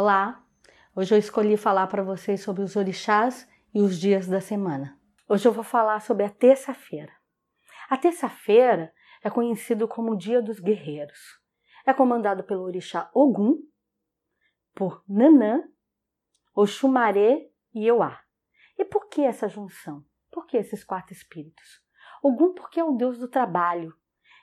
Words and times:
Olá, 0.00 0.46
hoje 0.94 1.12
eu 1.12 1.18
escolhi 1.18 1.56
falar 1.56 1.88
para 1.88 2.04
vocês 2.04 2.40
sobre 2.40 2.62
os 2.62 2.76
orixás 2.76 3.50
e 3.74 3.80
os 3.80 3.98
dias 3.98 4.28
da 4.28 4.40
semana. 4.40 4.96
Hoje 5.28 5.48
eu 5.48 5.52
vou 5.52 5.64
falar 5.64 5.98
sobre 6.02 6.24
a 6.24 6.30
terça-feira. 6.30 7.12
A 7.90 7.96
terça-feira 7.96 8.94
é 9.24 9.28
conhecido 9.28 9.88
como 9.88 10.12
o 10.12 10.16
Dia 10.16 10.40
dos 10.40 10.60
Guerreiros. 10.60 11.18
É 11.84 11.92
comandado 11.92 12.44
pelo 12.44 12.62
orixá 12.62 13.10
Ogum, 13.12 13.58
por 14.72 15.02
Nanã, 15.08 15.64
Oxumaré 16.54 17.50
e 17.74 17.84
Euá. 17.84 18.20
E 18.78 18.84
por 18.84 19.08
que 19.08 19.22
essa 19.22 19.48
junção? 19.48 20.04
Por 20.30 20.46
que 20.46 20.58
esses 20.58 20.84
quatro 20.84 21.12
espíritos? 21.12 21.82
Ogum 22.22 22.54
porque 22.54 22.78
é 22.78 22.84
o 22.84 22.92
deus 22.92 23.18
do 23.18 23.26
trabalho, 23.26 23.92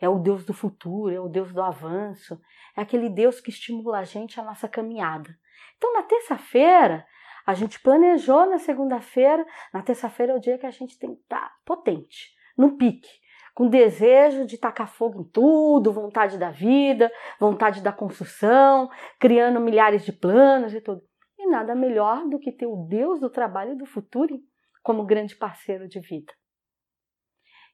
é 0.00 0.08
o 0.08 0.18
Deus 0.18 0.44
do 0.44 0.54
futuro, 0.54 1.14
é 1.14 1.20
o 1.20 1.28
Deus 1.28 1.52
do 1.52 1.62
avanço, 1.62 2.40
é 2.76 2.80
aquele 2.80 3.08
Deus 3.08 3.40
que 3.40 3.50
estimula 3.50 3.98
a 3.98 4.04
gente 4.04 4.40
a 4.40 4.42
nossa 4.42 4.68
caminhada. 4.68 5.36
Então, 5.76 5.92
na 5.92 6.02
terça-feira, 6.02 7.06
a 7.46 7.54
gente 7.54 7.80
planejou 7.80 8.46
na 8.46 8.58
segunda-feira, 8.58 9.46
na 9.72 9.82
terça-feira 9.82 10.32
é 10.32 10.36
o 10.36 10.40
dia 10.40 10.58
que 10.58 10.66
a 10.66 10.70
gente 10.70 10.98
tem 10.98 11.14
que 11.14 11.22
estar 11.22 11.52
potente, 11.64 12.34
no 12.56 12.76
pique, 12.76 13.10
com 13.54 13.68
desejo 13.68 14.46
de 14.46 14.56
tacar 14.56 14.88
fogo 14.88 15.20
em 15.20 15.24
tudo, 15.24 15.92
vontade 15.92 16.38
da 16.38 16.50
vida, 16.50 17.10
vontade 17.38 17.82
da 17.82 17.92
construção, 17.92 18.88
criando 19.18 19.60
milhares 19.60 20.04
de 20.04 20.12
planos 20.12 20.72
e 20.72 20.80
tudo. 20.80 21.02
E 21.38 21.46
nada 21.46 21.74
melhor 21.74 22.26
do 22.28 22.38
que 22.38 22.52
ter 22.52 22.66
o 22.66 22.86
Deus 22.88 23.20
do 23.20 23.28
trabalho 23.28 23.72
e 23.72 23.78
do 23.78 23.86
futuro 23.86 24.40
como 24.82 25.04
grande 25.04 25.36
parceiro 25.36 25.88
de 25.88 26.00
vida. 26.00 26.32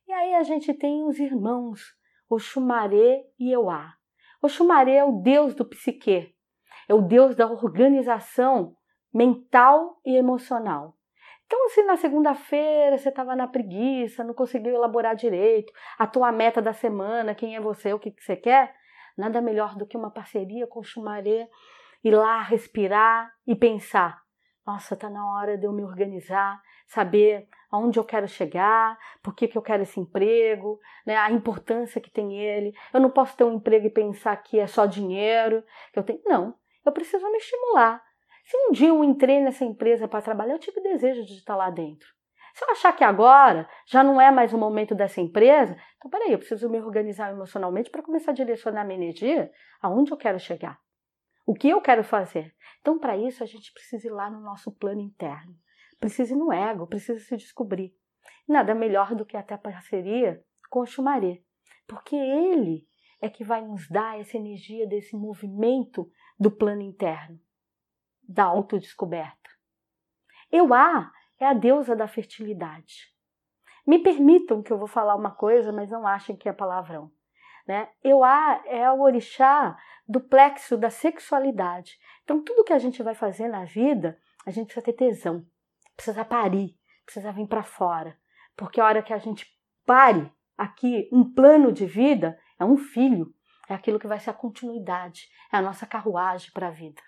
E 0.08 0.12
aí 0.12 0.34
a 0.34 0.42
gente 0.42 0.72
tem 0.72 1.04
os 1.04 1.18
irmãos 1.18 1.80
Oxumaré 2.28 3.24
e 3.38 3.52
Euá. 3.52 3.94
Oxumaré 4.42 4.96
é 4.96 5.04
o 5.04 5.20
deus 5.22 5.54
do 5.54 5.64
psique, 5.64 6.34
é 6.88 6.94
o 6.94 7.00
deus 7.00 7.34
da 7.36 7.46
organização 7.46 8.76
mental 9.12 10.00
e 10.04 10.16
emocional. 10.16 10.96
Então, 11.46 11.68
se 11.68 11.82
na 11.84 11.96
segunda-feira 11.96 12.98
você 12.98 13.08
estava 13.08 13.36
na 13.36 13.46
preguiça, 13.46 14.24
não 14.24 14.34
conseguiu 14.34 14.74
elaborar 14.74 15.14
direito 15.14 15.72
a 15.96 16.06
tua 16.06 16.32
meta 16.32 16.60
da 16.60 16.72
semana, 16.72 17.34
quem 17.36 17.54
é 17.54 17.60
você, 17.60 17.92
o 17.92 17.98
que, 18.00 18.10
que 18.10 18.22
você 18.22 18.36
quer, 18.36 18.74
nada 19.16 19.40
melhor 19.40 19.76
do 19.76 19.86
que 19.86 19.96
uma 19.96 20.10
parceria 20.10 20.66
com 20.66 20.80
o 20.80 20.84
Xumaré, 20.84 21.48
ir 22.02 22.10
lá 22.10 22.42
respirar 22.42 23.32
e 23.46 23.54
pensar: 23.54 24.25
nossa, 24.66 24.94
está 24.94 25.08
na 25.08 25.24
hora 25.32 25.56
de 25.56 25.64
eu 25.64 25.72
me 25.72 25.84
organizar, 25.84 26.60
saber 26.86 27.48
aonde 27.70 27.98
eu 27.98 28.04
quero 28.04 28.26
chegar, 28.26 28.98
por 29.22 29.34
que, 29.34 29.48
que 29.48 29.56
eu 29.56 29.62
quero 29.62 29.82
esse 29.82 30.00
emprego, 30.00 30.80
né, 31.06 31.16
a 31.16 31.30
importância 31.30 32.00
que 32.00 32.10
tem 32.10 32.38
ele. 32.38 32.74
Eu 32.92 33.00
não 33.00 33.10
posso 33.10 33.36
ter 33.36 33.44
um 33.44 33.54
emprego 33.54 33.86
e 33.86 33.90
pensar 33.90 34.36
que 34.36 34.58
é 34.58 34.66
só 34.66 34.86
dinheiro, 34.86 35.62
que 35.92 35.98
eu 35.98 36.02
tenho. 36.02 36.20
Não, 36.24 36.54
eu 36.84 36.92
preciso 36.92 37.30
me 37.30 37.38
estimular. 37.38 38.02
Se 38.44 38.56
um 38.56 38.72
dia 38.72 38.88
eu 38.88 39.02
entrei 39.02 39.40
nessa 39.40 39.64
empresa 39.64 40.06
para 40.06 40.22
trabalhar, 40.22 40.54
eu 40.54 40.58
tive 40.58 40.80
desejo 40.80 41.24
de 41.24 41.34
estar 41.34 41.56
lá 41.56 41.70
dentro. 41.70 42.08
Se 42.54 42.64
eu 42.64 42.70
achar 42.70 42.92
que 42.96 43.04
agora 43.04 43.68
já 43.86 44.02
não 44.02 44.20
é 44.20 44.30
mais 44.30 44.54
o 44.54 44.58
momento 44.58 44.94
dessa 44.94 45.20
empresa, 45.20 45.76
então 45.98 46.10
peraí, 46.10 46.32
eu 46.32 46.38
preciso 46.38 46.70
me 46.70 46.80
organizar 46.80 47.30
emocionalmente 47.30 47.90
para 47.90 48.02
começar 48.02 48.30
a 48.30 48.34
direcionar 48.34 48.84
minha 48.84 48.98
energia 48.98 49.50
aonde 49.82 50.10
eu 50.10 50.16
quero 50.16 50.38
chegar. 50.38 50.78
O 51.46 51.54
que 51.54 51.68
eu 51.68 51.80
quero 51.80 52.02
fazer? 52.02 52.54
Então, 52.80 52.98
para 52.98 53.16
isso, 53.16 53.42
a 53.42 53.46
gente 53.46 53.72
precisa 53.72 54.06
ir 54.06 54.10
lá 54.10 54.28
no 54.28 54.40
nosso 54.40 54.70
plano 54.72 55.00
interno 55.00 55.56
precisa 55.98 56.34
ir 56.34 56.36
no 56.36 56.52
ego, 56.52 56.86
precisa 56.86 57.18
se 57.20 57.36
descobrir. 57.36 57.94
Nada 58.48 58.74
melhor 58.74 59.14
do 59.14 59.24
que 59.24 59.36
até 59.36 59.54
a 59.54 59.58
parceria 59.58 60.44
com 60.70 60.80
o 60.80 60.86
Xumaré, 60.86 61.42
porque 61.86 62.16
ele 62.16 62.86
é 63.20 63.28
que 63.28 63.44
vai 63.44 63.64
nos 63.64 63.88
dar 63.88 64.20
essa 64.20 64.36
energia 64.36 64.86
desse 64.86 65.16
movimento 65.16 66.10
do 66.38 66.50
plano 66.50 66.82
interno, 66.82 67.40
da 68.22 68.44
autodescoberta. 68.44 69.50
Euá 70.50 71.10
é 71.40 71.46
a 71.46 71.54
deusa 71.54 71.96
da 71.96 72.06
fertilidade. 72.06 73.12
Me 73.86 73.98
permitam 73.98 74.62
que 74.62 74.72
eu 74.72 74.78
vou 74.78 74.88
falar 74.88 75.14
uma 75.14 75.30
coisa, 75.30 75.72
mas 75.72 75.90
não 75.90 76.06
achem 76.06 76.36
que 76.36 76.48
é 76.48 76.52
palavrão. 76.52 77.10
Né? 77.66 77.88
Euá 78.02 78.62
é 78.66 78.90
o 78.90 79.00
orixá 79.00 79.76
do 80.06 80.20
plexo 80.20 80.76
da 80.76 80.88
sexualidade. 80.88 81.98
Então, 82.22 82.42
tudo 82.42 82.64
que 82.64 82.72
a 82.72 82.78
gente 82.78 83.02
vai 83.02 83.14
fazer 83.14 83.48
na 83.48 83.64
vida, 83.64 84.18
a 84.46 84.50
gente 84.50 84.66
precisa 84.66 84.86
ter 84.86 84.92
tesão 84.92 85.44
precisa 85.96 86.24
parir, 86.24 86.78
precisa 87.04 87.32
vir 87.32 87.48
para 87.48 87.62
fora. 87.62 88.16
Porque 88.54 88.80
a 88.80 88.84
hora 88.84 89.02
que 89.02 89.12
a 89.12 89.18
gente 89.18 89.46
pare 89.84 90.30
aqui 90.56 91.08
um 91.10 91.32
plano 91.32 91.72
de 91.72 91.86
vida, 91.86 92.38
é 92.58 92.64
um 92.64 92.76
filho, 92.76 93.34
é 93.68 93.74
aquilo 93.74 93.98
que 93.98 94.06
vai 94.06 94.20
ser 94.20 94.30
a 94.30 94.34
continuidade, 94.34 95.28
é 95.52 95.56
a 95.56 95.62
nossa 95.62 95.86
carruagem 95.86 96.50
para 96.52 96.68
a 96.68 96.70
vida. 96.70 97.02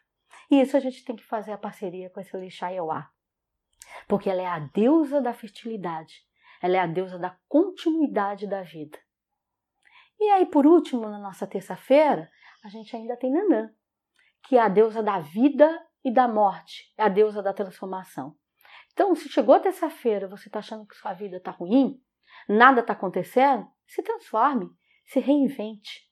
E 0.50 0.60
isso 0.60 0.76
a 0.76 0.80
gente 0.80 1.04
tem 1.04 1.14
que 1.14 1.24
fazer 1.24 1.52
a 1.52 1.58
parceria 1.58 2.10
com 2.10 2.20
esse 2.20 2.34
Orixá 2.34 2.72
Euá. 2.72 3.08
Porque 4.06 4.28
ela 4.28 4.42
é 4.42 4.47
a 4.47 4.58
deusa 4.58 5.20
da 5.20 5.32
fertilidade, 5.32 6.22
ela 6.60 6.76
é 6.76 6.80
a 6.80 6.86
deusa 6.86 7.18
da 7.18 7.36
continuidade 7.47 8.47
da 8.47 8.62
vida. 8.62 8.98
E 10.20 10.30
aí, 10.30 10.46
por 10.46 10.66
último, 10.66 11.08
na 11.08 11.18
nossa 11.18 11.46
terça-feira, 11.46 12.30
a 12.64 12.68
gente 12.68 12.94
ainda 12.94 13.16
tem 13.16 13.30
Nanã, 13.30 13.70
que 14.42 14.56
é 14.56 14.60
a 14.60 14.68
deusa 14.68 15.02
da 15.02 15.20
vida 15.20 15.80
e 16.04 16.12
da 16.12 16.26
morte, 16.26 16.92
é 16.96 17.04
a 17.04 17.08
deusa 17.08 17.42
da 17.42 17.52
transformação. 17.52 18.36
Então, 18.92 19.14
se 19.14 19.28
chegou 19.28 19.60
terça-feira, 19.60 20.26
você 20.26 20.48
está 20.48 20.58
achando 20.58 20.86
que 20.86 20.96
sua 20.96 21.12
vida 21.12 21.36
está 21.36 21.52
ruim, 21.52 22.02
nada 22.48 22.80
está 22.80 22.92
acontecendo, 22.92 23.66
se 23.86 24.02
transforme, 24.02 24.68
se 25.06 25.20
reinvente. 25.20 26.08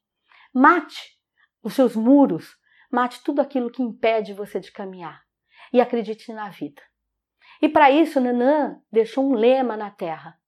Mate 0.55 1.17
os 1.63 1.75
seus 1.75 1.97
muros, 1.97 2.57
mate 2.91 3.23
tudo 3.25 3.41
aquilo 3.41 3.71
que 3.71 3.83
impede 3.83 4.33
você 4.33 4.61
de 4.61 4.71
caminhar 4.71 5.21
e 5.73 5.81
acredite 5.81 6.33
na 6.33 6.49
vida. 6.49 6.81
E 7.61 7.69
para 7.69 7.91
isso, 7.91 8.21
Nanã 8.21 8.81
deixou 8.91 9.29
um 9.29 9.35
lema 9.35 9.77
na 9.77 9.91
terra. 9.91 10.39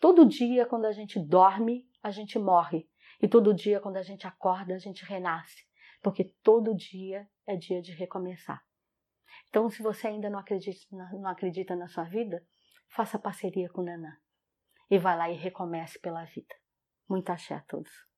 Todo 0.00 0.26
dia, 0.26 0.64
quando 0.64 0.86
a 0.86 0.92
gente 0.92 1.20
dorme, 1.20 1.86
a 2.02 2.10
gente 2.10 2.38
morre. 2.38 2.88
E 3.20 3.28
todo 3.28 3.54
dia, 3.54 3.78
quando 3.80 3.98
a 3.98 4.02
gente 4.02 4.26
acorda, 4.26 4.74
a 4.74 4.78
gente 4.78 5.04
renasce. 5.04 5.66
Porque 6.02 6.24
todo 6.42 6.74
dia 6.74 7.28
é 7.46 7.54
dia 7.54 7.82
de 7.82 7.92
recomeçar. 7.92 8.64
Então, 9.48 9.68
se 9.68 9.82
você 9.82 10.06
ainda 10.06 10.30
não 10.30 10.38
acredita, 10.38 10.86
não 10.90 11.28
acredita 11.28 11.76
na 11.76 11.86
sua 11.86 12.04
vida, 12.04 12.42
faça 12.88 13.18
parceria 13.18 13.68
com 13.68 13.82
o 13.82 13.84
Nanã. 13.84 14.16
E 14.90 14.98
vá 14.98 15.14
lá 15.14 15.28
e 15.28 15.36
recomece 15.36 15.98
pela 15.98 16.24
vida. 16.24 16.54
Muita 17.06 17.34
axé 17.34 17.54
a 17.54 17.60
todos. 17.60 18.09